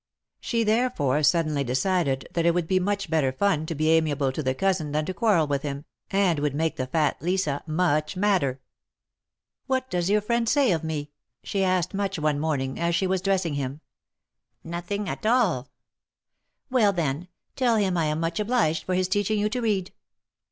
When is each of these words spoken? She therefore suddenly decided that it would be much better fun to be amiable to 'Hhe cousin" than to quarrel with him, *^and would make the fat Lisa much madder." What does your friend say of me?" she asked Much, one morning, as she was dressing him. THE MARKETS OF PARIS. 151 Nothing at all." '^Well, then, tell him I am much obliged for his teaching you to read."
She 0.39 0.63
therefore 0.63 1.21
suddenly 1.21 1.63
decided 1.63 2.27
that 2.33 2.43
it 2.43 2.55
would 2.55 2.65
be 2.67 2.79
much 2.79 3.07
better 3.07 3.31
fun 3.31 3.67
to 3.67 3.75
be 3.75 3.91
amiable 3.91 4.31
to 4.31 4.41
'Hhe 4.41 4.57
cousin" 4.57 4.93
than 4.93 5.05
to 5.05 5.13
quarrel 5.13 5.45
with 5.45 5.61
him, 5.61 5.85
*^and 6.09 6.39
would 6.39 6.55
make 6.55 6.75
the 6.77 6.87
fat 6.87 7.21
Lisa 7.21 7.61
much 7.67 8.17
madder." 8.17 8.59
What 9.67 9.91
does 9.91 10.09
your 10.09 10.21
friend 10.21 10.49
say 10.49 10.71
of 10.71 10.83
me?" 10.83 11.11
she 11.43 11.63
asked 11.63 11.93
Much, 11.93 12.17
one 12.17 12.39
morning, 12.39 12.79
as 12.79 12.95
she 12.95 13.05
was 13.05 13.21
dressing 13.21 13.53
him. 13.53 13.81
THE 14.63 14.71
MARKETS 14.71 14.85
OF 14.85 14.89
PARIS. 14.89 15.25
151 16.71 16.73
Nothing 16.73 16.77
at 16.79 16.83
all." 16.87 16.91
'^Well, 16.91 16.95
then, 16.95 17.27
tell 17.55 17.75
him 17.75 17.95
I 17.95 18.05
am 18.05 18.19
much 18.19 18.39
obliged 18.39 18.83
for 18.85 18.95
his 18.95 19.07
teaching 19.07 19.37
you 19.37 19.49
to 19.49 19.61
read." 19.61 19.93